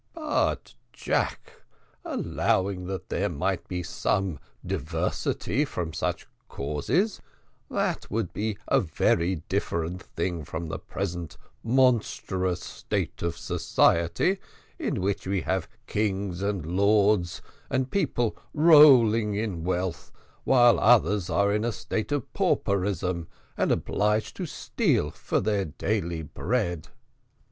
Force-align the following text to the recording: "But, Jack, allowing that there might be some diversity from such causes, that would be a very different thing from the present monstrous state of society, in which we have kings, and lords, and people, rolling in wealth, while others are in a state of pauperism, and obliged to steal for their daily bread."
"But, 0.15 0.73
Jack, 0.93 1.61
allowing 2.03 2.87
that 2.87 3.09
there 3.09 3.29
might 3.29 3.67
be 3.67 3.83
some 3.83 4.39
diversity 4.65 5.63
from 5.63 5.93
such 5.93 6.25
causes, 6.49 7.21
that 7.69 8.09
would 8.09 8.33
be 8.33 8.57
a 8.67 8.79
very 8.79 9.43
different 9.47 10.01
thing 10.01 10.43
from 10.43 10.69
the 10.69 10.79
present 10.79 11.37
monstrous 11.63 12.61
state 12.63 13.21
of 13.21 13.37
society, 13.37 14.39
in 14.79 15.01
which 15.01 15.27
we 15.27 15.41
have 15.41 15.69
kings, 15.85 16.41
and 16.41 16.65
lords, 16.65 17.43
and 17.69 17.91
people, 17.91 18.35
rolling 18.55 19.35
in 19.35 19.63
wealth, 19.63 20.11
while 20.45 20.79
others 20.79 21.29
are 21.29 21.53
in 21.53 21.63
a 21.63 21.71
state 21.71 22.11
of 22.11 22.33
pauperism, 22.33 23.27
and 23.55 23.71
obliged 23.71 24.35
to 24.37 24.47
steal 24.47 25.11
for 25.11 25.39
their 25.39 25.65
daily 25.65 26.23
bread." 26.23 26.87